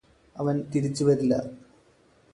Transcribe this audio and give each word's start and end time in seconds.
അവന് 0.35 0.61
തിരിച്ച് 0.73 1.03
വരില്ല 1.03 1.33